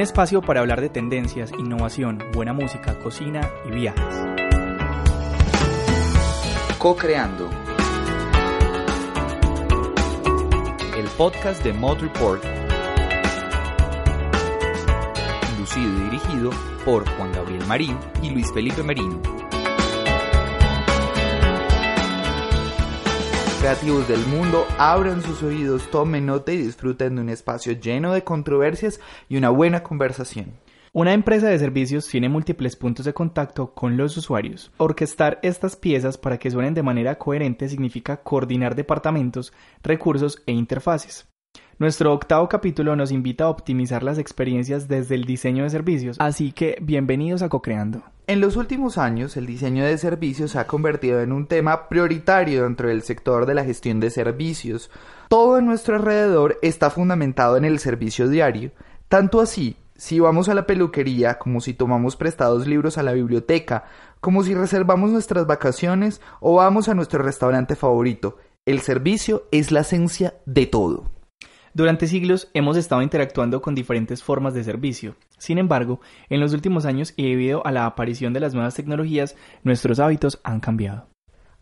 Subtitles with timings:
[0.00, 4.16] un espacio para hablar de tendencias, innovación, buena música, cocina y viajes.
[6.78, 7.50] Co-creando.
[10.96, 12.42] El podcast de Mod Report.
[15.50, 16.50] Inducido y dirigido
[16.86, 19.39] por Juan Gabriel Marín y Luis Felipe Merino.
[23.60, 28.24] Creativos del mundo, abran sus oídos, tomen nota y disfruten de un espacio lleno de
[28.24, 30.54] controversias y una buena conversación.
[30.94, 34.72] Una empresa de servicios tiene múltiples puntos de contacto con los usuarios.
[34.78, 39.52] Orquestar estas piezas para que suenen de manera coherente significa coordinar departamentos,
[39.82, 41.28] recursos e interfaces.
[41.78, 46.52] Nuestro octavo capítulo nos invita a optimizar las experiencias desde el diseño de servicios, así
[46.52, 48.04] que bienvenidos a Cocreando.
[48.30, 52.62] En los últimos años, el diseño de servicios se ha convertido en un tema prioritario
[52.62, 54.88] dentro del sector de la gestión de servicios.
[55.28, 58.70] Todo a nuestro alrededor está fundamentado en el servicio diario,
[59.08, 63.86] tanto así si vamos a la peluquería, como si tomamos prestados libros a la biblioteca,
[64.20, 68.36] como si reservamos nuestras vacaciones o vamos a nuestro restaurante favorito.
[68.64, 71.19] El servicio es la esencia de todo.
[71.72, 75.14] Durante siglos hemos estado interactuando con diferentes formas de servicio.
[75.38, 79.36] Sin embargo, en los últimos años y debido a la aparición de las nuevas tecnologías,
[79.62, 81.06] nuestros hábitos han cambiado.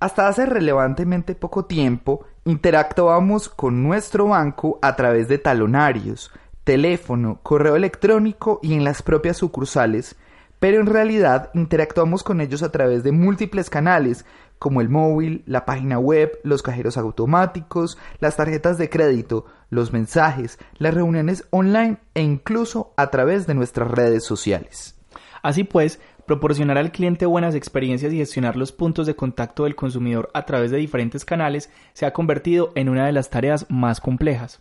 [0.01, 6.31] Hasta hace relevantemente poco tiempo, interactuábamos con nuestro banco a través de talonarios,
[6.65, 10.17] teléfono, correo electrónico y en las propias sucursales,
[10.59, 14.25] pero en realidad interactuamos con ellos a través de múltiples canales,
[14.59, 20.59] como el móvil, la página web, los cajeros automáticos, las tarjetas de crédito, los mensajes,
[20.79, 24.99] las reuniones online e incluso a través de nuestras redes sociales.
[25.43, 30.31] Así pues, proporcionar al cliente buenas experiencias y gestionar los puntos de contacto del consumidor
[30.35, 34.61] a través de diferentes canales se ha convertido en una de las tareas más complejas.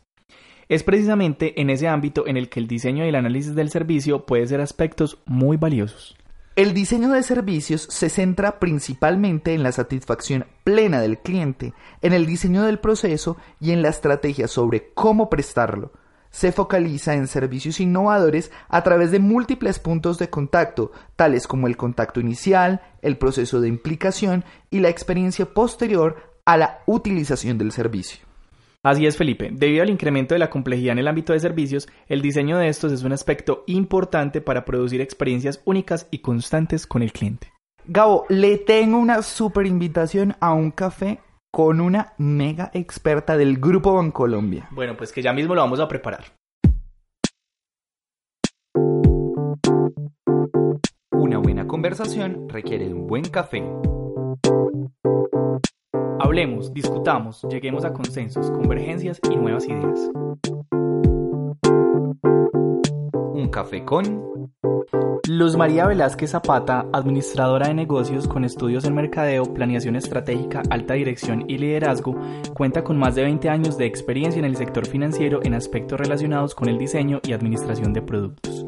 [0.70, 4.26] Es precisamente en ese ámbito en el que el diseño y el análisis del servicio
[4.26, 6.17] puede ser aspectos muy valiosos.
[6.57, 12.25] El diseño de servicios se centra principalmente en la satisfacción plena del cliente, en el
[12.25, 15.91] diseño del proceso y en la estrategia sobre cómo prestarlo.
[16.31, 21.77] Se focaliza en servicios innovadores a través de múltiples puntos de contacto, tales como el
[21.77, 28.27] contacto inicial, el proceso de implicación y la experiencia posterior a la utilización del servicio.
[28.83, 29.49] Así es, Felipe.
[29.52, 32.92] Debido al incremento de la complejidad en el ámbito de servicios, el diseño de estos
[32.92, 37.52] es un aspecto importante para producir experiencias únicas y constantes con el cliente.
[37.86, 41.20] Gabo, le tengo una super invitación a un café
[41.52, 44.67] con una mega experta del Grupo Bancolombia.
[44.71, 46.26] Bueno, pues que ya mismo lo vamos a preparar.
[51.11, 53.64] Una buena conversación requiere de un buen café.
[56.20, 60.10] Hablemos, discutamos, lleguemos a consensos, convergencias y nuevas ideas.
[63.33, 64.50] Un café con
[65.28, 71.44] Luz María Velázquez Zapata, administradora de negocios con estudios en mercadeo, planeación estratégica, alta dirección
[71.48, 72.16] y liderazgo,
[72.55, 76.55] cuenta con más de 20 años de experiencia en el sector financiero en aspectos relacionados
[76.55, 78.66] con el diseño y administración de productos.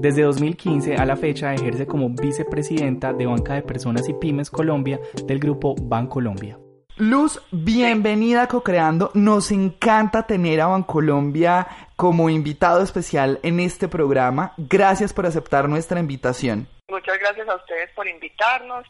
[0.00, 4.98] Desde 2015 a la fecha ejerce como vicepresidenta de Banca de Personas y Pymes Colombia
[5.26, 6.58] del grupo Bancolombia.
[7.00, 9.10] Luz, bienvenida a Cocreando.
[9.14, 11.66] Nos encanta tener a Bancolombia
[11.96, 14.52] como invitado especial en este programa.
[14.58, 16.68] Gracias por aceptar nuestra invitación.
[16.90, 18.86] Muchas gracias a ustedes por invitarnos.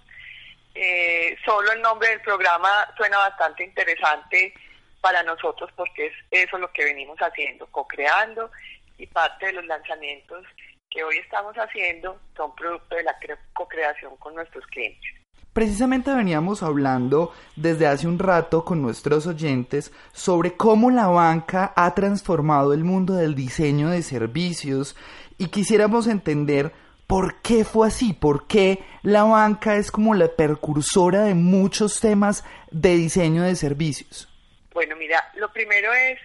[0.75, 4.55] Eh, solo el nombre del programa suena bastante interesante
[5.01, 8.51] para nosotros porque es eso lo que venimos haciendo, co-creando
[8.99, 10.45] y parte de los lanzamientos
[10.91, 13.17] que hoy estamos haciendo son producto de la
[13.53, 15.20] co-creación con nuestros clientes.
[15.53, 21.93] Precisamente veníamos hablando desde hace un rato con nuestros oyentes sobre cómo la banca ha
[21.95, 24.97] transformado el mundo del diseño de servicios
[25.39, 26.73] y quisiéramos entender
[27.09, 32.45] por qué fue así, por qué la banca es como la precursora de muchos temas
[32.71, 34.29] de diseño de servicios.
[34.73, 36.21] Bueno, mira, lo primero es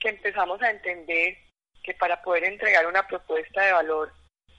[0.00, 1.36] que empezamos a entender
[1.82, 4.10] que para poder entregar una propuesta de valor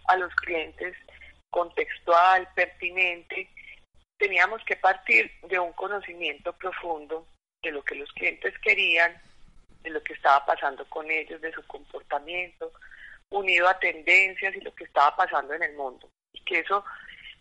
[0.09, 0.95] a los clientes
[1.49, 3.49] contextual, pertinente,
[4.21, 7.25] teníamos que partir de un conocimiento profundo
[7.63, 9.19] de lo que los clientes querían,
[9.81, 12.71] de lo que estaba pasando con ellos, de su comportamiento,
[13.31, 16.07] unido a tendencias y lo que estaba pasando en el mundo.
[16.33, 16.85] Y que eso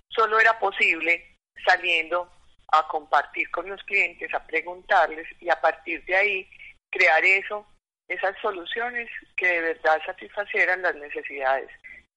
[0.08, 1.36] solo era posible
[1.66, 2.32] saliendo
[2.72, 6.50] a compartir con los clientes, a preguntarles y a partir de ahí
[6.90, 7.66] crear eso,
[8.08, 11.68] esas soluciones que de verdad satisfacieran las necesidades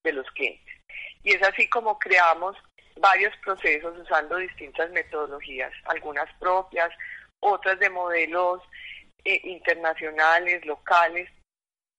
[0.06, 0.74] de los clientes.
[1.22, 2.56] Y es así como creamos
[2.98, 6.90] varios procesos usando distintas metodologías, algunas propias,
[7.40, 8.62] otras de modelos
[9.24, 11.30] eh, internacionales, locales,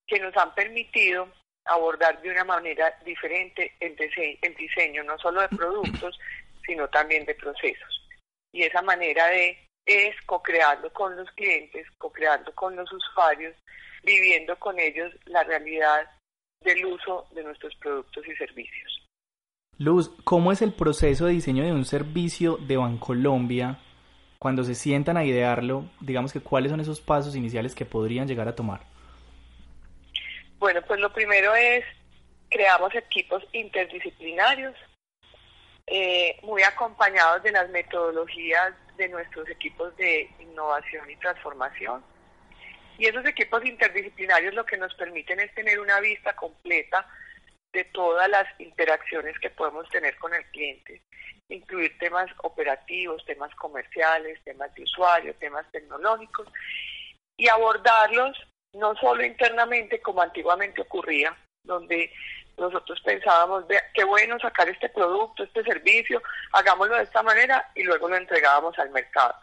[0.06, 1.28] que nos han permitido
[1.66, 3.96] abordar de una manera diferente el,
[4.42, 6.18] el diseño, no solo de productos,
[6.66, 8.08] sino también de procesos.
[8.52, 13.54] Y esa manera de es co-creando con los clientes, co-creando con los usuarios,
[14.02, 16.10] viviendo con ellos la realidad
[16.60, 19.03] del uso de nuestros productos y servicios.
[19.78, 23.80] Luz, ¿cómo es el proceso de diseño de un servicio de Bancolombia
[24.38, 25.90] cuando se sientan a idearlo?
[26.00, 28.82] Digamos que cuáles son esos pasos iniciales que podrían llegar a tomar.
[30.60, 31.84] Bueno, pues lo primero es
[32.48, 34.76] creamos equipos interdisciplinarios,
[35.88, 42.04] eh, muy acompañados de las metodologías de nuestros equipos de innovación y transformación.
[42.96, 47.04] Y esos equipos interdisciplinarios lo que nos permiten es tener una vista completa
[47.74, 51.02] de todas las interacciones que podemos tener con el cliente,
[51.48, 56.48] incluir temas operativos, temas comerciales, temas de usuario, temas tecnológicos,
[57.36, 58.38] y abordarlos
[58.72, 62.12] no solo internamente como antiguamente ocurría, donde
[62.56, 66.22] nosotros pensábamos, qué bueno sacar este producto, este servicio,
[66.52, 69.34] hagámoslo de esta manera y luego lo entregábamos al mercado.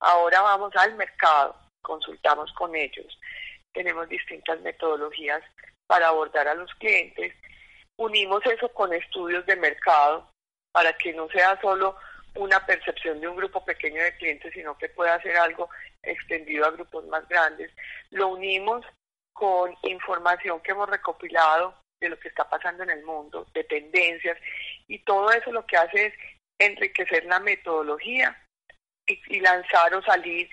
[0.00, 3.18] Ahora vamos al mercado, consultamos con ellos,
[3.72, 5.42] tenemos distintas metodologías
[5.86, 7.34] para abordar a los clientes,
[7.98, 10.30] unimos eso con estudios de mercado
[10.72, 11.96] para que no sea solo
[12.36, 15.68] una percepción de un grupo pequeño de clientes, sino que pueda ser algo
[16.02, 17.70] extendido a grupos más grandes.
[18.10, 18.86] Lo unimos
[19.32, 24.38] con información que hemos recopilado de lo que está pasando en el mundo, de tendencias,
[24.86, 26.14] y todo eso lo que hace es
[26.60, 28.36] enriquecer la metodología
[29.06, 30.48] y, lanzar o salir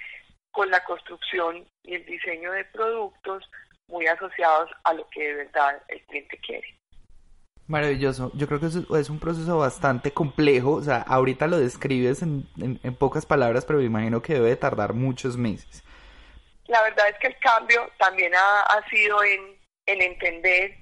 [0.51, 3.49] con la construcción y el diseño de productos
[3.87, 6.75] muy asociados a lo que de verdad el cliente quiere.
[7.67, 8.31] Maravilloso.
[8.35, 10.73] Yo creo que es un proceso bastante complejo.
[10.73, 14.93] O sea, ahorita lo describes en, en, pocas palabras, pero me imagino que debe tardar
[14.93, 15.83] muchos meses.
[16.67, 20.77] La verdad es que el cambio también ha, ha sido en, en entender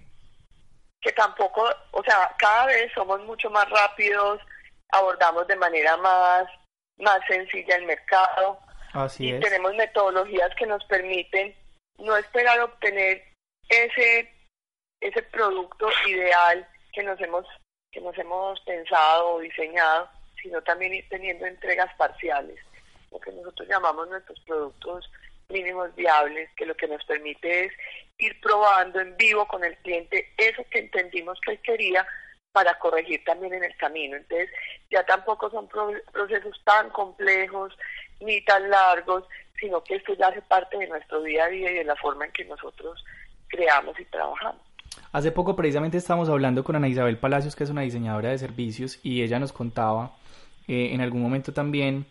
[1.02, 4.40] que tampoco, o sea, cada vez somos mucho más rápidos,
[4.90, 6.46] abordamos de manera más,
[6.98, 8.60] más sencilla el mercado.
[8.94, 11.56] Así y tenemos metodologías que nos permiten
[11.98, 13.24] no esperar obtener
[13.70, 14.30] ese
[15.02, 17.46] ese producto ideal que nos hemos
[17.92, 20.10] que nos hemos pensado o diseñado,
[20.42, 22.60] sino también ir teniendo entregas parciales,
[23.12, 25.12] lo que nosotros llamamos nuestros productos
[25.50, 27.74] mínimos viables, que lo que nos permite es
[28.18, 32.08] ir probando en vivo con el cliente eso que entendimos que él quería
[32.52, 34.16] para corregir también en el camino.
[34.16, 34.50] Entonces,
[34.90, 37.78] ya tampoco son procesos tan complejos
[38.20, 39.26] ni tan largos,
[39.60, 42.26] sino que esto ya hace parte de nuestro día a día y de la forma
[42.26, 43.04] en que nosotros
[43.48, 44.73] creamos y trabajamos.
[45.14, 49.00] Hace poco precisamente estábamos hablando con Ana Isabel Palacios, que es una diseñadora de servicios,
[49.04, 50.14] y ella nos contaba
[50.68, 52.08] eh, en algún momento también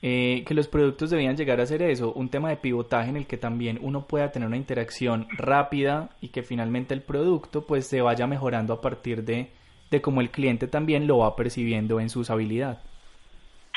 [0.00, 3.26] eh, que los productos debían llegar a ser eso, un tema de pivotaje en el
[3.26, 8.00] que también uno pueda tener una interacción rápida y que finalmente el producto pues se
[8.00, 9.50] vaya mejorando a partir de,
[9.90, 12.80] de cómo el cliente también lo va percibiendo en su usabilidad.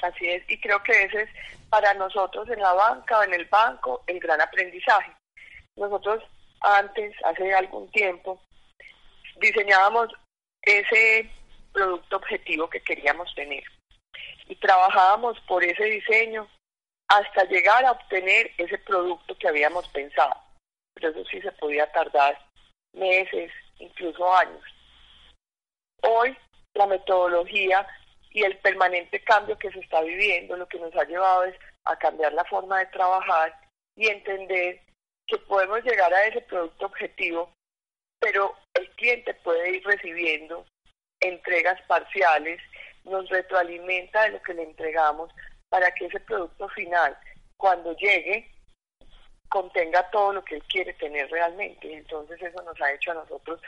[0.02, 1.30] Así es, y creo que ese es
[1.70, 5.12] para nosotros en la banca o en el banco el gran aprendizaje.
[5.76, 6.24] Nosotros
[6.62, 8.42] antes, hace algún tiempo,
[9.40, 10.10] diseñábamos
[10.62, 11.30] ese
[11.72, 13.64] producto objetivo que queríamos tener
[14.48, 16.48] y trabajábamos por ese diseño
[17.08, 20.36] hasta llegar a obtener ese producto que habíamos pensado.
[20.94, 22.38] Pero eso sí se podía tardar
[22.94, 24.64] meses, incluso años.
[26.02, 26.36] Hoy
[26.74, 27.88] la metodología
[28.32, 31.56] y el permanente cambio que se está viviendo lo que nos ha llevado es
[31.86, 33.60] a cambiar la forma de trabajar
[33.96, 34.82] y entender
[35.28, 37.52] que podemos llegar a ese producto objetivo
[38.20, 40.66] pero el cliente puede ir recibiendo
[41.20, 42.62] entregas parciales,
[43.04, 45.32] nos retroalimenta de lo que le entregamos
[45.70, 47.18] para que ese producto final,
[47.58, 48.50] cuando llegue,
[49.50, 51.92] contenga todo lo que él quiere tener realmente.
[51.94, 53.60] Entonces eso nos ha hecho a nosotros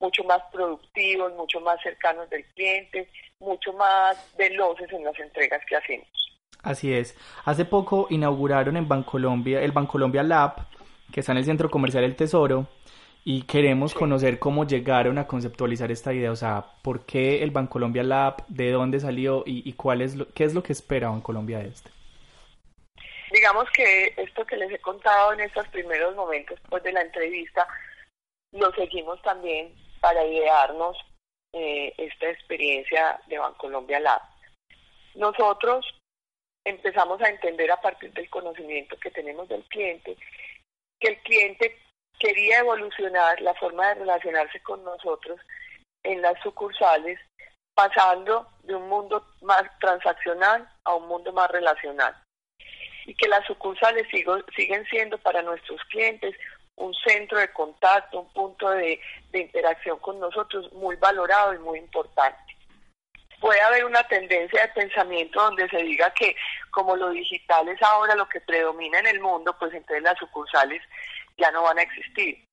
[0.00, 3.08] mucho más productivos, mucho más cercanos del cliente,
[3.40, 6.08] mucho más veloces en las entregas que hacemos.
[6.62, 7.16] Así es.
[7.44, 10.66] Hace poco inauguraron en Bancolombia el Bancolombia Lab,
[11.12, 12.66] que está en el Centro Comercial El Tesoro,
[13.28, 18.04] y queremos conocer cómo llegaron a conceptualizar esta idea, o sea, por qué el Bancolombia
[18.04, 21.70] Lab, de dónde salió y, cuál es lo, qué es lo que espera Bancolombia de
[21.70, 21.90] este.
[23.32, 27.66] Digamos que esto que les he contado en estos primeros momentos pues, de la entrevista,
[28.52, 30.96] lo seguimos también para idearnos
[31.52, 34.22] eh, esta experiencia de Bancolombia Lab.
[35.16, 35.84] Nosotros
[36.64, 40.16] empezamos a entender a partir del conocimiento que tenemos del cliente
[40.98, 41.76] que el cliente
[42.18, 45.40] quería evolucionar la forma de relacionarse con nosotros
[46.02, 47.18] en las sucursales,
[47.74, 52.16] pasando de un mundo más transaccional a un mundo más relacional.
[53.04, 56.34] Y que las sucursales siguen siendo para nuestros clientes
[56.76, 61.78] un centro de contacto, un punto de, de interacción con nosotros muy valorado y muy
[61.78, 62.38] importante.
[63.40, 66.34] Puede haber una tendencia de pensamiento donde se diga que
[66.70, 70.82] como lo digital es ahora lo que predomina en el mundo, pues entonces las sucursales
[71.36, 72.44] ya no van a existir.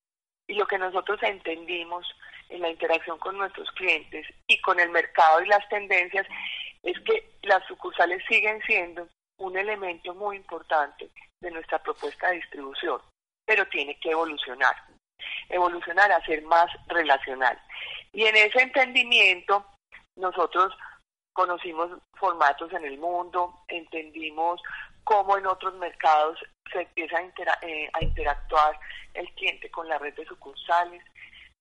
[0.48, 2.06] Y lo que nosotros entendimos
[2.50, 6.28] en la interacción con nuestros clientes y con el mercado y las tendencias
[6.84, 11.10] es que las sucursales siguen siendo un elemento muy importante
[11.42, 13.02] de nuestra propuesta de distribución,
[13.46, 14.76] pero tiene que evolucionar,
[15.50, 17.60] evolucionar a ser más relacional.
[18.12, 19.66] Y en ese entendimiento
[20.16, 20.74] nosotros
[21.34, 24.62] conocimos formatos en el mundo, entendimos
[25.04, 26.40] cómo en otros mercados
[26.72, 28.80] se empieza a, eh, a interactuar
[29.14, 31.04] el cliente con la red de sucursales.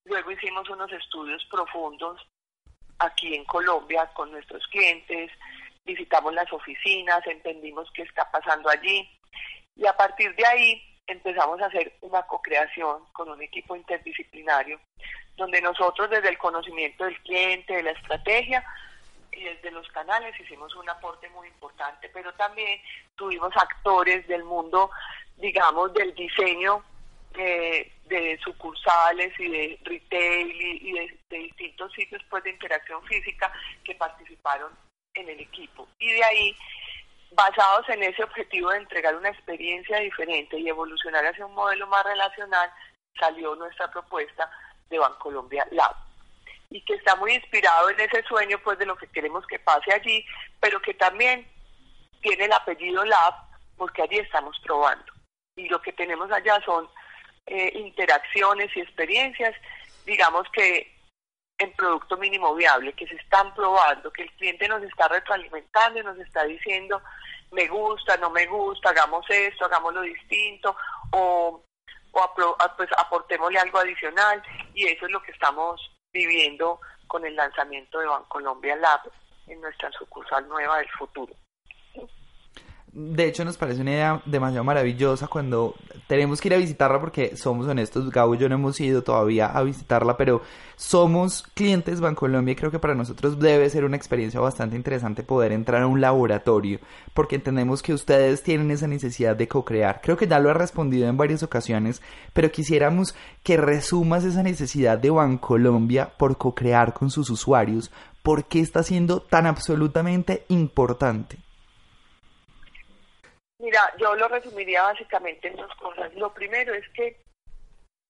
[0.05, 2.21] Luego hicimos unos estudios profundos
[2.99, 5.31] aquí en Colombia con nuestros clientes,
[5.85, 9.09] visitamos las oficinas, entendimos qué está pasando allí
[9.77, 14.81] y a partir de ahí empezamos a hacer una co-creación con un equipo interdisciplinario
[15.37, 18.65] donde nosotros desde el conocimiento del cliente, de la estrategia
[19.33, 22.81] y desde los canales hicimos un aporte muy importante, pero también
[23.17, 24.91] tuvimos actores del mundo,
[25.37, 26.85] digamos, del diseño
[27.35, 33.51] eh, de sucursales y de retail y, de, de, distintos sitios pues de interacción física
[33.85, 34.73] que participaron
[35.15, 35.89] en el equipo.
[35.99, 36.57] Y de ahí,
[37.31, 42.05] basados en ese objetivo de entregar una experiencia diferente y evolucionar hacia un modelo más
[42.05, 42.71] relacional,
[43.19, 44.51] salió nuestra propuesta
[44.91, 46.12] de Bancolombia Lab
[46.73, 49.93] y que está muy inspirado en ese sueño pues de lo que queremos que pase
[49.93, 50.25] allí,
[50.59, 51.47] pero que también
[52.21, 53.35] tiene el apellido Lab
[53.77, 55.13] porque allí estamos probando.
[55.57, 56.89] Y lo que tenemos allá son
[57.47, 59.55] eh, interacciones y experiencias,
[60.07, 60.91] digamos que
[61.59, 66.03] en producto mínimo viable, que se están probando, que el cliente nos está retroalimentando y
[66.03, 67.03] nos está diciendo,
[67.51, 70.75] me gusta, no me gusta, hagamos esto, hagámoslo distinto,
[71.11, 71.63] o
[72.13, 72.35] o
[72.77, 74.43] pues aportémosle algo adicional
[74.75, 75.81] y eso es lo que estamos
[76.13, 79.01] viviendo con el lanzamiento de Bancolombia Lab
[79.47, 81.35] en nuestra sucursal nueva del futuro.
[82.95, 85.75] De hecho, nos parece una idea demasiado maravillosa cuando
[86.09, 89.47] tenemos que ir a visitarla porque somos honestos, Gabo y yo no hemos ido todavía
[89.47, 90.43] a visitarla, pero
[90.77, 95.53] somos clientes Bancolombia y creo que para nosotros debe ser una experiencia bastante interesante poder
[95.53, 96.81] entrar a un laboratorio
[97.15, 100.03] porque entendemos que ustedes tienen esa necesidad de co-crear.
[100.03, 102.03] Creo que ya lo ha respondido en varias ocasiones,
[102.35, 107.91] pero quisiéramos que resumas esa necesidad de Bancolombia por co-crear con sus usuarios.
[108.23, 111.39] ¿Por qué está siendo tan absolutamente importante?
[113.63, 116.13] Mira, yo lo resumiría básicamente en dos cosas.
[116.15, 117.17] Lo primero es que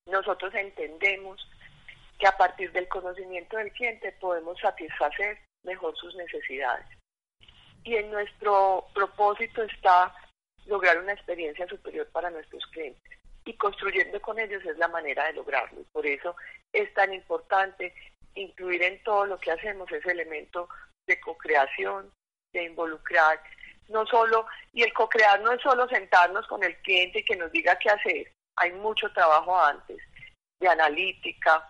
[0.06, 1.46] nosotros entendemos
[2.18, 6.86] que a partir del conocimiento del cliente podemos satisfacer mejor sus necesidades.
[7.84, 10.14] Y en nuestro propósito está
[10.64, 13.02] lograr una experiencia superior para nuestros clientes.
[13.44, 15.82] Y construyendo con ellos es la manera de lograrlo.
[15.82, 16.34] Y por eso
[16.72, 17.92] es tan importante
[18.36, 20.66] incluir en todo lo que hacemos ese elemento
[21.06, 22.10] de co-creación,
[22.54, 23.38] de involucrar
[23.92, 27.52] no solo, y el co-crear no es solo sentarnos con el cliente y que nos
[27.52, 29.98] diga qué hacer, hay mucho trabajo antes,
[30.60, 31.68] de analítica,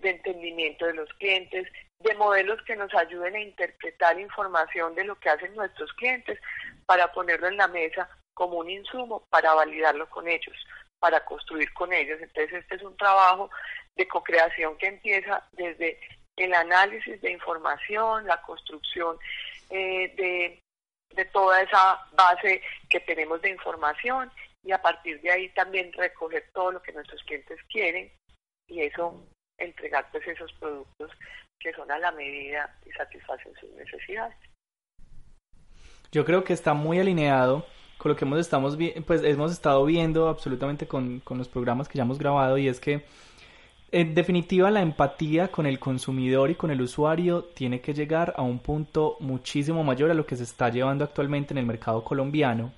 [0.00, 1.68] de entendimiento de los clientes,
[2.00, 6.38] de modelos que nos ayuden a interpretar información de lo que hacen nuestros clientes
[6.86, 10.56] para ponerlo en la mesa como un insumo para validarlo con ellos,
[11.00, 12.20] para construir con ellos.
[12.22, 13.50] Entonces este es un trabajo
[13.96, 15.98] de co-creación que empieza desde
[16.36, 19.18] el análisis de información, la construcción
[19.70, 20.62] eh, de
[21.14, 24.30] de toda esa base que tenemos de información
[24.64, 28.10] y a partir de ahí también recoger todo lo que nuestros clientes quieren
[28.68, 29.26] y eso
[29.58, 31.10] entregar pues esos productos
[31.58, 34.36] que son a la medida y satisfacen sus necesidades.
[36.12, 37.66] Yo creo que está muy alineado
[37.98, 41.98] con lo que hemos, estamos, pues, hemos estado viendo absolutamente con, con los programas que
[41.98, 43.04] ya hemos grabado y es que
[43.90, 48.42] en definitiva, la empatía con el consumidor y con el usuario tiene que llegar a
[48.42, 52.72] un punto muchísimo mayor a lo que se está llevando actualmente en el mercado colombiano,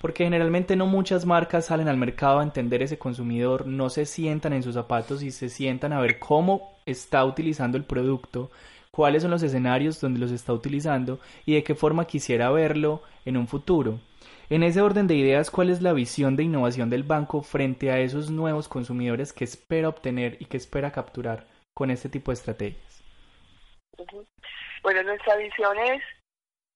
[0.00, 4.52] porque generalmente no muchas marcas salen al mercado a entender ese consumidor, no se sientan
[4.54, 8.50] en sus zapatos y se sientan a ver cómo está utilizando el producto,
[8.90, 13.36] cuáles son los escenarios donde los está utilizando y de qué forma quisiera verlo en
[13.36, 14.00] un futuro.
[14.48, 17.98] En ese orden de ideas, ¿cuál es la visión de innovación del banco frente a
[17.98, 23.02] esos nuevos consumidores que espera obtener y que espera capturar con este tipo de estrategias?
[24.82, 26.00] Bueno, nuestra visión es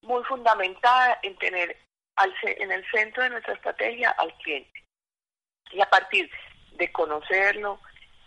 [0.02, 1.76] muy fundamentada en tener
[2.16, 4.84] al, en el centro de nuestra estrategia al cliente.
[5.70, 6.28] Y a partir
[6.72, 7.78] de conocerlo,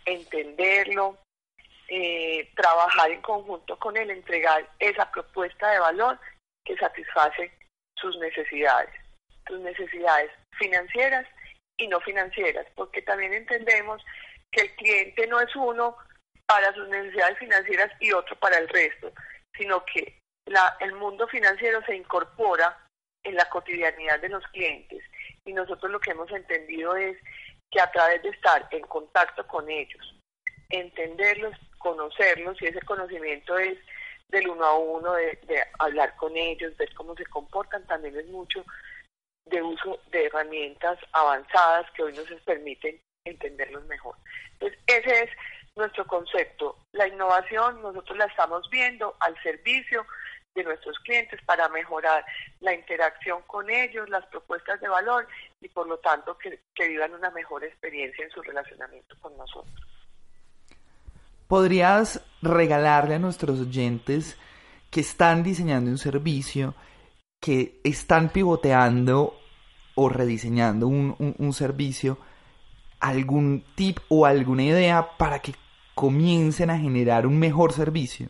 [0.06, 1.18] entenderlo,
[1.88, 6.18] eh, trabajar en conjunto con él, entregar esa propuesta de valor
[6.64, 7.52] que satisface
[7.94, 9.03] sus necesidades
[9.44, 11.26] tus necesidades financieras
[11.76, 14.04] y no financieras, porque también entendemos
[14.50, 15.96] que el cliente no es uno
[16.46, 19.12] para sus necesidades financieras y otro para el resto,
[19.56, 22.78] sino que la, el mundo financiero se incorpora
[23.24, 25.02] en la cotidianidad de los clientes.
[25.44, 27.16] Y nosotros lo que hemos entendido es
[27.70, 30.14] que a través de estar en contacto con ellos,
[30.68, 33.78] entenderlos, conocerlos y ese conocimiento es
[34.28, 35.38] del uno a uno, de,
[35.78, 38.64] hablar con ellos, ver cómo se comportan, también es mucho
[39.46, 44.16] de uso de herramientas avanzadas que hoy nos permiten entenderlos mejor.
[44.52, 45.30] Entonces, ese es
[45.76, 46.78] nuestro concepto.
[46.92, 50.06] La innovación nosotros la estamos viendo al servicio
[50.54, 52.24] de nuestros clientes para mejorar
[52.60, 55.26] la interacción con ellos, las propuestas de valor
[55.60, 59.74] y por lo tanto que, que vivan una mejor experiencia en su relacionamiento con nosotros.
[61.48, 64.38] ¿Podrías regalarle a nuestros oyentes
[64.90, 66.74] que están diseñando un servicio,
[67.44, 69.38] que están pivoteando
[69.94, 72.16] o rediseñando un, un servicio,
[73.00, 75.52] algún tip o alguna idea para que
[75.94, 78.28] comiencen a generar un mejor servicio?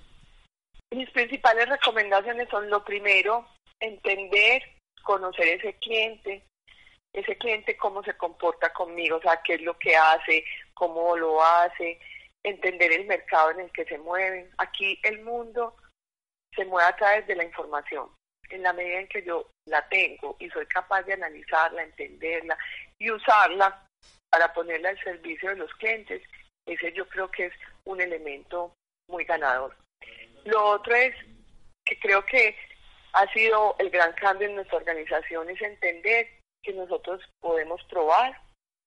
[0.91, 3.47] Mis principales recomendaciones son lo primero,
[3.79, 4.65] entender,
[5.05, 6.43] conocer ese cliente,
[7.13, 10.45] ese cliente cómo se comporta conmigo, o sea, qué es lo que hace,
[10.75, 12.01] cómo lo hace,
[12.43, 14.51] entender el mercado en el que se mueven.
[14.59, 15.77] Aquí el mundo
[16.53, 18.09] se mueve a través de la información.
[18.55, 22.57] En la medida en que yo la tengo y soy capaz de analizarla, entenderla
[23.01, 23.85] y usarla
[24.31, 26.23] para ponerla al servicio de los clientes,
[26.65, 27.53] ese yo creo que es
[27.85, 28.73] un elemento
[29.11, 29.77] muy ganador.
[30.45, 31.17] Lo otro es
[31.85, 32.57] que creo que
[33.15, 36.29] ha sido el gran cambio en nuestra organización, es entender
[36.63, 38.41] que nosotros podemos probar,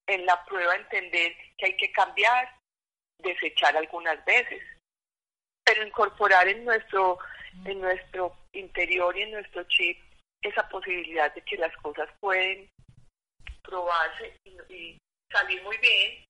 [0.06, 2.56] en la prueba entender que hay que cambiar,
[3.22, 4.62] desechar algunas veces,
[5.62, 7.18] pero incorporar en nuestro,
[7.66, 9.98] en nuestro interior y en nuestro chip
[10.42, 12.68] esa posibilidad de que las cosas pueden
[13.62, 14.34] probarse
[14.68, 14.96] y
[15.30, 16.24] salir muy bien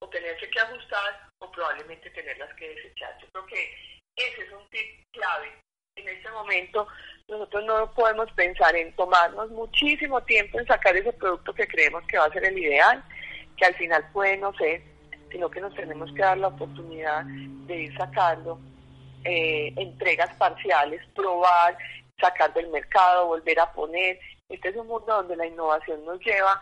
[0.00, 3.16] o tenerse que ajustar o probablemente tenerlas que desechar.
[3.20, 3.74] Yo creo que
[4.16, 5.52] ese es un tip clave.
[5.96, 6.86] En este momento
[7.28, 12.18] nosotros no podemos pensar en tomarnos muchísimo tiempo en sacar ese producto que creemos que
[12.18, 13.02] va a ser el ideal,
[13.56, 14.82] que al final puede no ser,
[15.30, 18.60] sino que nos tenemos que dar la oportunidad de ir sacando
[19.26, 21.76] eh, entregas parciales, probar,
[22.20, 24.18] sacar del mercado, volver a poner.
[24.48, 26.60] Este es un mundo donde la innovación nos lleva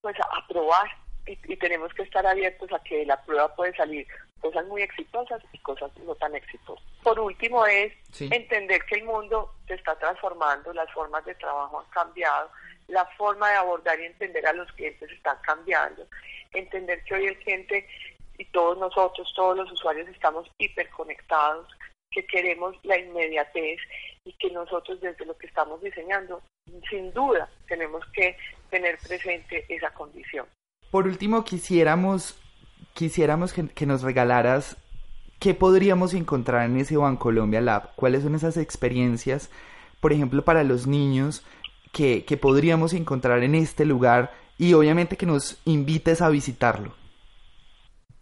[0.00, 0.88] pues a probar
[1.26, 4.06] y, tenemos que estar abiertos a que de la prueba puede salir
[4.40, 6.84] cosas muy exitosas y cosas no tan exitosas.
[7.02, 11.90] Por último es entender que el mundo se está transformando, las formas de trabajo han
[11.90, 12.50] cambiado,
[12.88, 16.06] la forma de abordar y entender a los clientes están cambiando,
[16.52, 17.88] entender que hoy el cliente
[18.36, 21.66] y todos nosotros, todos los usuarios estamos hiperconectados,
[22.14, 23.78] que queremos la inmediatez
[24.24, 26.42] y que nosotros desde lo que estamos diseñando,
[26.88, 28.36] sin duda, tenemos que
[28.70, 30.46] tener presente esa condición.
[30.90, 32.40] Por último, quisiéramos,
[32.94, 34.76] quisiéramos que, nos regalaras
[35.40, 39.50] qué podríamos encontrar en ese Colombia Lab, cuáles son esas experiencias,
[40.00, 41.44] por ejemplo, para los niños
[41.92, 46.94] que, que podríamos encontrar en este lugar y obviamente que nos invites a visitarlo.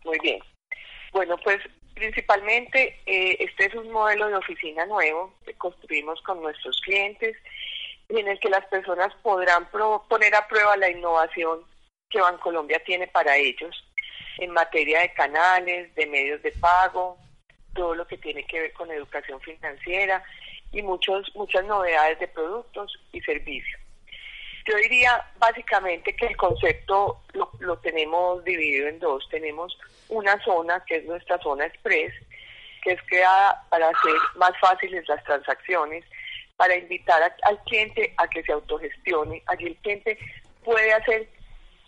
[0.05, 0.40] Muy bien.
[1.12, 1.61] Bueno, pues
[2.03, 7.37] principalmente eh, este es un modelo de oficina nuevo que construimos con nuestros clientes
[8.09, 11.61] en el que las personas podrán poner a prueba la innovación
[12.11, 13.88] que Bancolombia tiene para ellos
[14.38, 17.19] en materia de canales, de medios de pago,
[17.73, 20.25] todo lo que tiene que ver con educación financiera
[20.73, 23.81] y muchos, muchas novedades de productos y servicios.
[24.67, 29.29] Yo diría básicamente que el concepto lo, lo tenemos dividido en dos.
[29.31, 29.79] Tenemos
[30.12, 32.12] una zona que es nuestra zona express,
[32.83, 36.05] que es creada para hacer más fáciles las transacciones,
[36.57, 39.42] para invitar al cliente a que se autogestione.
[39.46, 40.18] Allí el cliente
[40.64, 41.29] puede hacer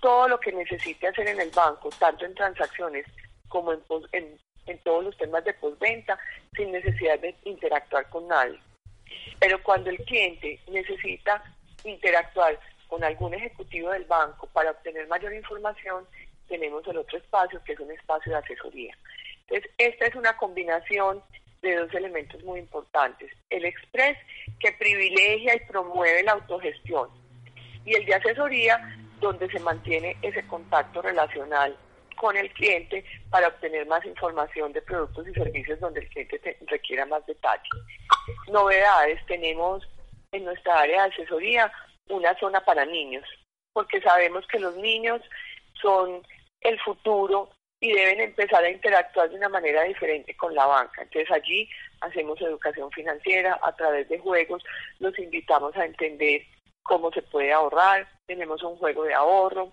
[0.00, 3.06] todo lo que necesite hacer en el banco, tanto en transacciones
[3.48, 6.18] como en, en, todos los temas de postventa,
[6.56, 8.58] sin necesidad de interactuar con nadie.
[9.38, 11.42] Pero cuando el cliente necesita
[11.84, 12.58] interactuar
[12.88, 16.06] con algún ejecutivo del banco para obtener mayor información,
[16.48, 18.96] tenemos el otro espacio que es un espacio de asesoría.
[19.46, 21.22] Entonces, esta es una combinación
[21.62, 23.30] de dos elementos muy importantes.
[23.50, 24.18] El Express,
[24.60, 27.08] que privilegia y promueve la autogestión,
[27.84, 31.76] y el de asesoría, donde se mantiene ese contacto relacional
[32.16, 37.06] con el cliente para obtener más información de productos y servicios donde el cliente requiera
[37.06, 37.68] más detalle.
[38.50, 39.86] Novedades, tenemos
[40.32, 41.72] en nuestra área de asesoría
[42.08, 43.24] una zona para niños,
[43.72, 45.20] porque sabemos que los niños
[45.80, 46.22] son
[46.60, 51.02] el futuro y deben empezar a interactuar de una manera diferente con la banca.
[51.02, 51.68] Entonces allí
[52.00, 54.62] hacemos educación financiera a través de juegos,
[55.00, 56.42] los invitamos a entender
[56.82, 59.72] cómo se puede ahorrar, tenemos un juego de ahorro,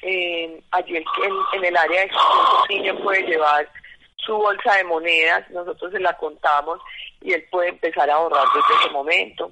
[0.00, 3.68] Eh, allí en, el área de exposición un niño puede llevar
[4.16, 6.78] su bolsa de monedas, nosotros se la contamos
[7.20, 9.50] y él puede empezar a ahorrar desde ese momento.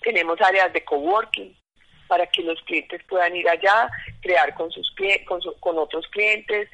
[0.00, 1.54] Tenemos áreas de coworking
[2.12, 3.88] para que los clientes puedan ir allá,
[4.20, 4.94] crear con sus
[5.26, 6.68] con, con otros clientes.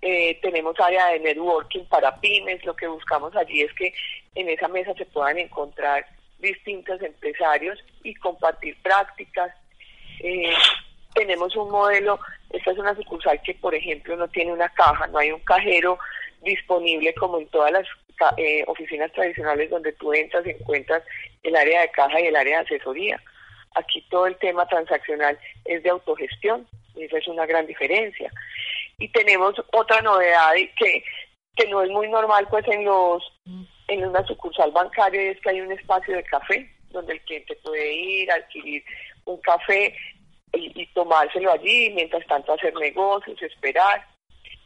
[0.00, 2.64] Eh, tenemos área de networking para pymes.
[2.64, 3.92] Lo que buscamos allí es que
[4.36, 6.06] en esa mesa se puedan encontrar
[6.38, 9.52] distintos empresarios y compartir prácticas.
[10.20, 10.54] Eh,
[11.12, 15.18] tenemos un modelo, esta es una sucursal que, por ejemplo, no tiene una caja, no
[15.18, 15.98] hay un cajero
[16.42, 17.88] disponible como en todas las
[18.36, 21.02] eh, oficinas tradicionales donde tú entras y encuentras
[21.42, 23.20] el área de caja y el área de asesoría.
[23.74, 28.30] Aquí todo el tema transaccional es de autogestión, y esa es una gran diferencia.
[28.98, 31.04] Y tenemos otra novedad que,
[31.56, 33.22] que no es muy normal pues en los
[33.88, 37.92] en una sucursal bancaria es que hay un espacio de café donde el cliente puede
[37.92, 38.82] ir, adquirir
[39.24, 39.94] un café
[40.52, 44.06] y, tomárselo allí, mientras tanto hacer negocios, esperar.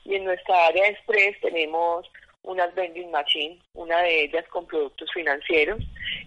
[0.05, 2.07] Y en nuestra área de Express tenemos
[2.42, 5.83] unas vending machines, una de ellas con productos financieros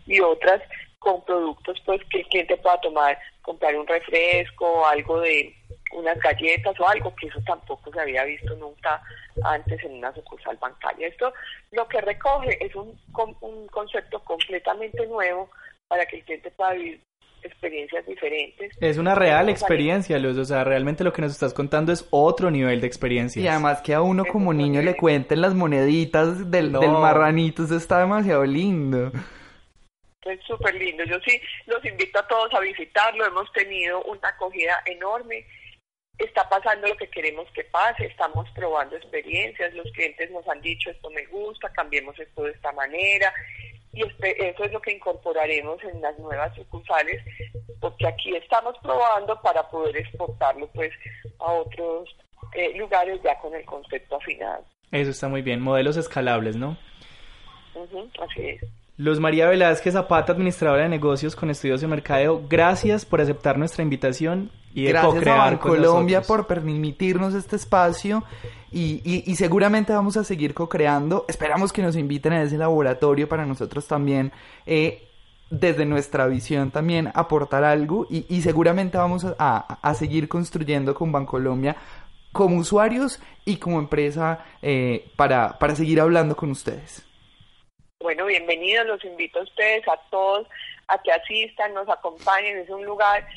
[0.08, 0.62] y otras
[1.02, 5.54] con productos pues que el cliente pueda tomar, comprar un refresco, algo de
[5.94, 9.02] unas galletas o algo que eso tampoco se había visto nunca
[9.44, 11.08] antes en una sucursal bancaria.
[11.08, 11.34] Esto
[11.72, 12.96] lo que recoge es un,
[13.42, 15.50] un concepto completamente nuevo
[15.88, 17.02] para que el cliente pueda vivir
[17.44, 18.72] experiencias diferentes.
[18.80, 22.52] Es una real experiencia, Luz, o sea, realmente lo que nos estás contando es otro
[22.52, 23.42] nivel de experiencia.
[23.42, 27.76] Y además que a uno como niño le cuenten las moneditas del, del marranito, eso
[27.76, 29.12] está demasiado lindo.
[30.26, 31.04] Es súper lindo.
[31.04, 33.26] Yo sí los invito a todos a visitarlo.
[33.26, 35.46] Hemos tenido una acogida enorme.
[36.18, 38.06] Está pasando lo que queremos que pase.
[38.06, 39.74] Estamos probando experiencias.
[39.74, 43.34] Los clientes nos han dicho esto me gusta, cambiemos esto de esta manera.
[43.94, 47.22] Y eso es lo que incorporaremos en las nuevas sucursales,
[47.82, 50.94] porque aquí estamos probando para poder exportarlo pues
[51.40, 52.16] a otros
[52.54, 54.66] eh, lugares ya con el concepto afinado.
[54.92, 55.60] Eso está muy bien.
[55.60, 56.78] Modelos escalables, ¿no?
[58.22, 58.62] así es.
[59.02, 63.82] Luz María Velázquez Zapata, administradora de negocios con estudios de mercadeo, gracias por aceptar nuestra
[63.82, 68.24] invitación y de gracias a Colombia por permitirnos este espacio
[68.72, 71.26] y, y, seguramente vamos a seguir co-creando.
[71.28, 74.32] Esperamos que nos inviten a ese laboratorio para nosotros también.
[74.68, 75.08] Eh,
[75.50, 81.12] desde nuestra visión también aportar algo y, y seguramente vamos a, a, seguir construyendo con
[81.12, 81.76] Bancolombia
[82.32, 87.04] como usuarios y como empresa eh, para, para seguir hablando con ustedes.
[88.02, 90.48] Bueno, bienvenidos, los invito a ustedes, a todos,
[90.88, 93.28] a que asistan, nos acompañen, es un lugar,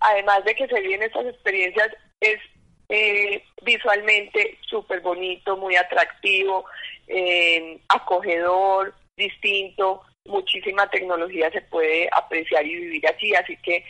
[0.00, 1.88] además de que se viven estas experiencias,
[2.20, 2.40] es
[2.88, 6.64] eh, visualmente súper bonito, muy atractivo,
[7.06, 13.84] eh, acogedor, distinto, muchísima tecnología se puede apreciar y vivir aquí, así que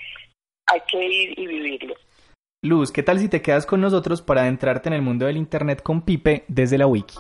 [0.67, 1.95] hay que ir y vivirlo.
[2.63, 5.83] Luz, ¿qué tal si te quedas con nosotros para adentrarte en el mundo del Internet
[5.83, 7.17] con Pipe desde la wiki?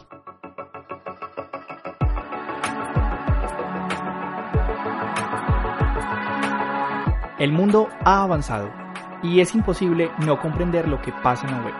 [7.38, 8.68] El mundo ha avanzado
[9.22, 11.74] y es imposible no comprender lo que pasa en la web.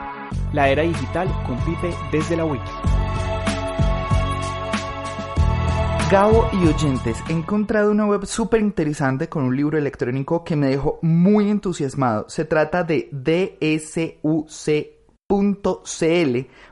[0.53, 2.71] La era digital compite desde la wiki.
[6.13, 10.69] Gabo y oyentes, he encontrado una web súper interesante con un libro electrónico que me
[10.69, 12.29] dejó muy entusiasmado.
[12.29, 14.79] Se trata de DSUC.cl,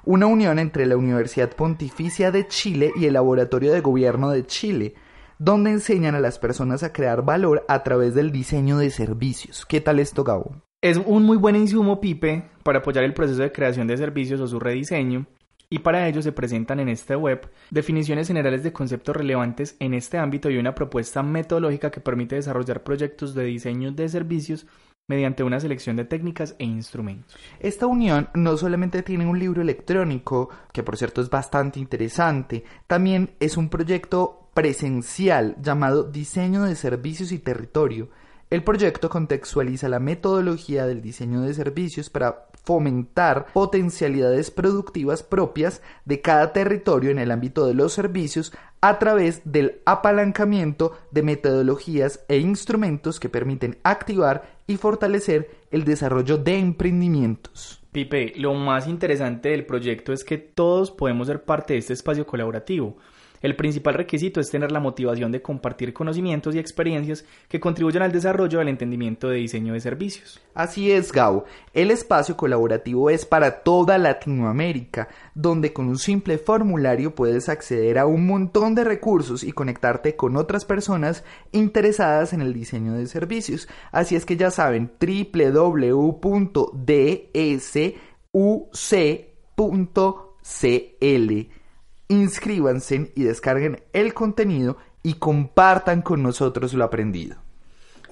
[0.05, 4.95] una unión entre la Universidad Pontificia de Chile y el Laboratorio de Gobierno de Chile
[5.39, 9.67] donde enseñan a las personas a crear valor a través del diseño de servicios.
[9.67, 10.63] ¿Qué tal esto, Gabo?
[10.83, 14.47] Es un muy buen insumo, Pipe, para apoyar el proceso de creación de servicios o
[14.47, 15.27] su rediseño,
[15.69, 20.19] y para ello se presentan en esta web definiciones generales de conceptos relevantes en este
[20.19, 24.67] ámbito y una propuesta metodológica que permite desarrollar proyectos de diseño de servicios
[25.09, 27.37] mediante una selección de técnicas e instrumentos.
[27.61, 33.31] Esta unión no solamente tiene un libro electrónico, que por cierto es bastante interesante, también
[33.41, 38.09] es un proyecto presencial llamado Diseño de Servicios y Territorio.
[38.49, 46.23] El proyecto contextualiza la metodología del diseño de servicios para fomentar potencialidades productivas propias de
[46.23, 52.39] cada territorio en el ámbito de los servicios a través del apalancamiento de metodologías e
[52.39, 57.83] instrumentos que permiten activar y fortalecer el desarrollo de emprendimientos.
[57.93, 62.27] Pipe, lo más interesante del proyecto es que todos podemos ser parte de este espacio
[62.27, 62.97] colaborativo
[63.43, 68.13] El principal requisito es tener la motivación de compartir conocimientos y experiencias que contribuyan al
[68.13, 70.41] desarrollo del entendimiento de diseño de servicios.
[70.55, 71.45] Así es, Gao.
[71.73, 78.07] El espacio colaborativo es para toda Latinoamérica, donde con un simple formulario puedes acceder a
[78.07, 83.69] un montón de recursos y conectarte con otras personas interesadas en el diseño de servicios.
[83.93, 86.27] Así es que ya saben, www.dsuc.cl
[92.09, 97.37] inscríbanse y descarguen el contenido y compartan con nosotros lo aprendido.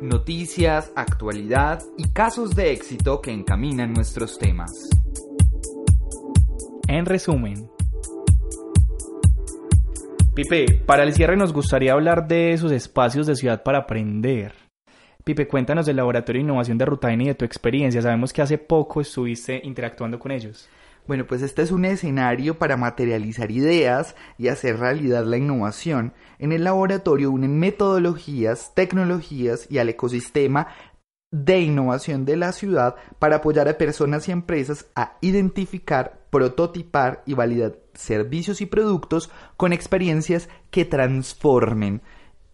[0.00, 4.72] noticias, actualidad y casos de éxito que encaminan nuestros temas.
[6.86, 7.68] En resumen,
[10.34, 14.52] Pipe, para el cierre nos gustaría hablar de esos espacios de ciudad para aprender.
[15.24, 18.00] Pipe, cuéntanos del Laboratorio de Innovación de Rutaina y de tu experiencia.
[18.00, 20.68] Sabemos que hace poco estuviste interactuando con ellos.
[21.08, 26.12] Bueno, pues este es un escenario para materializar ideas y hacer realidad la innovación.
[26.38, 30.68] En el laboratorio unen metodologías, tecnologías y al ecosistema
[31.30, 37.32] de innovación de la ciudad para apoyar a personas y empresas a identificar, prototipar y
[37.32, 42.02] validar servicios y productos con experiencias que transformen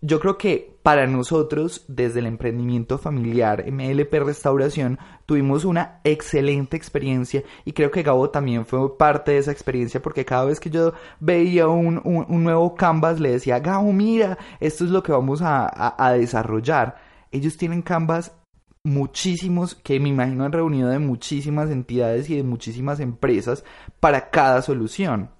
[0.07, 7.43] yo creo que para nosotros, desde el emprendimiento familiar MLP Restauración, tuvimos una excelente experiencia
[7.65, 10.93] y creo que Gabo también fue parte de esa experiencia porque cada vez que yo
[11.21, 16.13] veía un, nuevo canvas le decía, Gabo, mira, esto es lo que vamos a, a
[16.13, 16.97] desarrollar.
[17.31, 18.37] Ellos tienen canvas
[18.85, 23.65] muchísimos que me imagino han reunido de muchísimas entidades y de muchísimas empresas
[24.01, 25.31] para cada solución.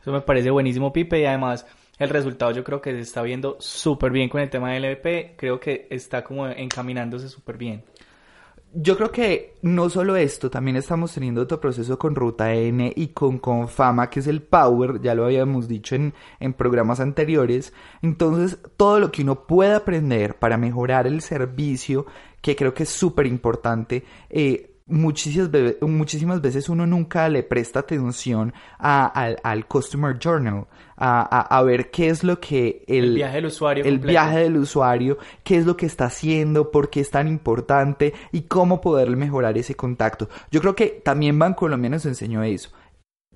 [0.00, 1.64] Eso me parece buenísimo, Pipe, y además
[1.98, 5.36] el resultado yo creo que se está viendo súper bien con el tema del LVP,
[5.36, 7.84] creo que está como encaminándose súper bien.
[8.76, 13.08] Yo creo que no solo esto, también estamos teniendo otro proceso con Ruta N y
[13.08, 17.72] con Confama, que es el Power, ya lo habíamos dicho en, en programas anteriores.
[18.02, 22.06] Entonces, todo lo que uno puede aprender para mejorar el servicio,
[22.40, 28.52] que creo que es súper importante, eh, muchísimas, muchísimas veces uno nunca le presta atención
[28.78, 30.66] al, Customer Journal,
[30.96, 35.56] a, ver qué es lo que el, viaje del usuario, el viaje del usuario, qué
[35.56, 39.74] es lo que está haciendo, por qué es tan importante y cómo poder mejorar ese
[39.74, 40.28] contacto.
[40.50, 42.70] Yo creo que también Bancolombia nos enseñó eso.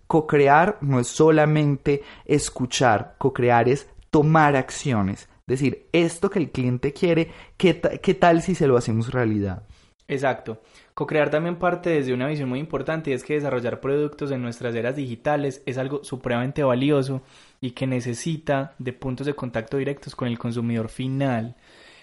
[0.06, 5.28] Co-crear no es solamente escuchar, co-crear es tomar acciones.
[5.46, 9.67] Decir, esto que el cliente quiere, ¿qué, qué tal si se lo hacemos realidad?
[10.08, 10.62] Exacto.
[10.94, 14.74] Co-crear también parte desde una visión muy importante y es que desarrollar productos en nuestras
[14.74, 17.22] eras digitales es algo supremamente valioso
[17.60, 21.56] y que necesita de puntos de contacto directos con el consumidor final.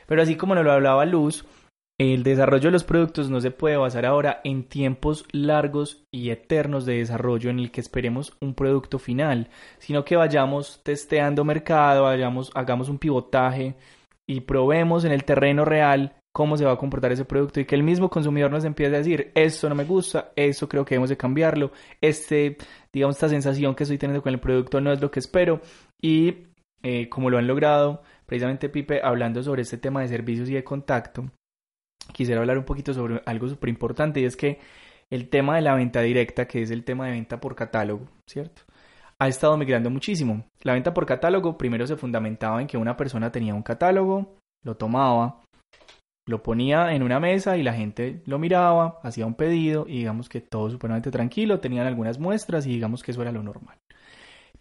[0.05, 1.45] Pero así como nos lo hablaba Luz,
[1.97, 6.85] el desarrollo de los productos no se puede basar ahora en tiempos largos y eternos
[6.85, 12.51] de desarrollo en el que esperemos un producto final, sino que vayamos testeando mercado, vayamos,
[12.53, 13.75] hagamos un pivotaje
[14.27, 17.75] y probemos en el terreno real cómo se va a comportar ese producto y que
[17.75, 21.09] el mismo consumidor nos empiece a decir, esto no me gusta, eso creo que debemos
[21.09, 21.71] de cambiarlo,
[22.01, 22.57] este,
[22.91, 25.61] digamos, esta sensación que estoy teniendo con el producto no es lo que espero
[26.01, 26.47] y
[26.83, 30.65] eh, como lo han logrado, precisamente Pipe, hablando sobre este tema de servicios y de
[30.65, 31.23] contacto,
[32.11, 34.59] quisiera hablar un poquito sobre algo súper importante y es que
[35.09, 38.63] el tema de la venta directa, que es el tema de venta por catálogo, ¿cierto?
[39.19, 40.43] Ha estado migrando muchísimo.
[40.63, 44.75] La venta por catálogo primero se fundamentaba en que una persona tenía un catálogo, lo
[44.75, 45.44] tomaba,
[46.25, 50.27] lo ponía en una mesa y la gente lo miraba, hacía un pedido y digamos
[50.27, 53.77] que todo supremamente tranquilo, tenían algunas muestras y digamos que eso era lo normal.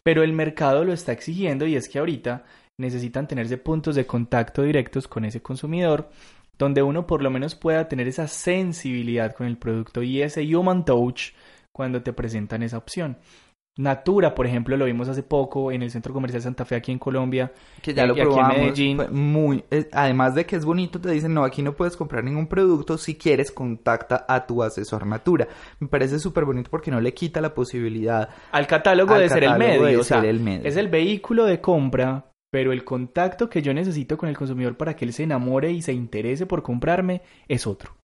[0.03, 2.45] Pero el mercado lo está exigiendo y es que ahorita
[2.77, 6.11] necesitan tenerse puntos de contacto directos con ese consumidor
[6.59, 10.85] donde uno por lo menos pueda tener esa sensibilidad con el producto y ese human
[10.85, 11.33] touch
[11.73, 13.19] cuando te presentan esa opción.
[13.77, 16.99] Natura, por ejemplo, lo vimos hace poco en el Centro Comercial Santa Fe aquí en
[17.01, 17.53] Colombia.
[17.83, 18.79] Que ya lo probamos.
[19.11, 22.47] Muy, eh, además de que es bonito, te dicen, no, aquí no puedes comprar ningún
[22.47, 22.97] producto.
[22.97, 25.49] Si quieres, contacta a tu asesor Natura.
[25.81, 29.59] Me parece súper bonito porque no le quita la posibilidad al catálogo de ser el
[29.59, 30.01] medio.
[30.01, 34.37] o sea, es el vehículo de compra, pero el contacto que yo necesito con el
[34.37, 37.97] consumidor para que él se enamore y se interese por comprarme es otro.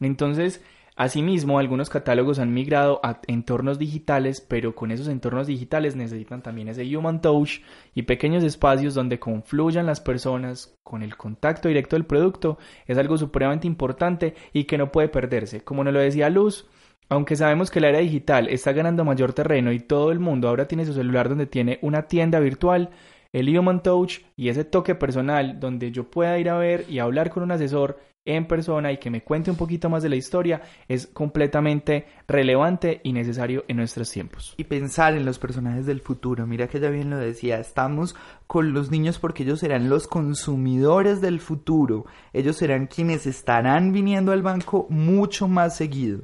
[0.00, 0.60] Entonces,
[0.94, 6.68] Asimismo, algunos catálogos han migrado a entornos digitales, pero con esos entornos digitales necesitan también
[6.68, 7.60] ese human touch
[7.94, 12.58] y pequeños espacios donde confluyan las personas con el contacto directo del producto.
[12.86, 15.62] Es algo supremamente importante y que no puede perderse.
[15.64, 16.68] Como nos lo decía Luz,
[17.08, 20.66] Aunque sabemos que la era digital está ganando mayor terreno y todo el mundo ahora
[20.68, 22.90] tiene su celular donde tiene una tienda virtual,
[23.32, 27.30] el Human Touch y ese toque personal donde yo pueda ir a ver y hablar
[27.30, 30.62] con un asesor en persona y que me cuente un poquito más de la historia
[30.88, 34.54] es completamente relevante y necesario en nuestros tiempos.
[34.56, 38.14] Y pensar en los personajes del futuro, mira que ya bien lo decía, estamos
[38.46, 44.32] con los niños porque ellos serán los consumidores del futuro, ellos serán quienes estarán viniendo
[44.32, 46.20] al banco mucho más seguido.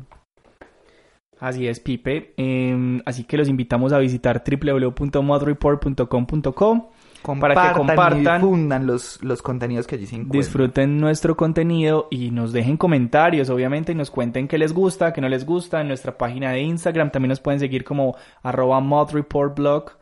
[1.40, 2.34] Así es, Pipe.
[2.36, 9.42] Em, así que los invitamos a visitar www.modreport.com.co para que compartan y difundan los, los
[9.42, 10.40] contenidos que allí se encuentran.
[10.40, 15.20] Disfruten nuestro contenido y nos dejen comentarios, obviamente, y nos cuenten qué les gusta, qué
[15.20, 15.80] no les gusta.
[15.80, 19.92] En nuestra página de Instagram también nos pueden seguir como arroba modreportblog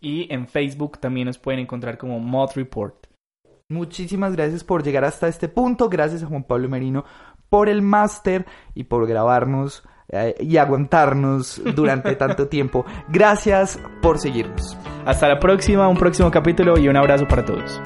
[0.00, 3.06] y en Facebook también nos pueden encontrar como modreport.
[3.68, 5.88] Muchísimas gracias por llegar hasta este punto.
[5.88, 7.04] Gracias a Juan Pablo Merino
[7.48, 12.84] por el máster y por grabarnos eh, y aguantarnos durante tanto tiempo.
[13.08, 14.76] Gracias por seguirnos.
[15.04, 17.80] Hasta la próxima, un próximo capítulo y un abrazo para todos.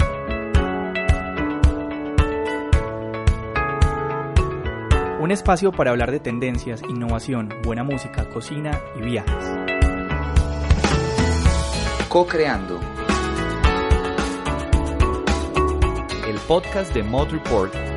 [5.19, 9.45] Un espacio para hablar de tendencias, innovación, buena música, cocina y viajes.
[12.09, 12.79] Co-creando.
[16.27, 17.90] El podcast de Mod Report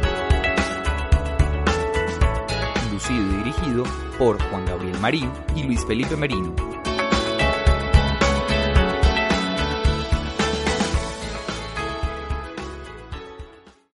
[3.44, 3.84] dirigido
[4.18, 6.73] por Juan Gabriel Marín y Luis Felipe Merino.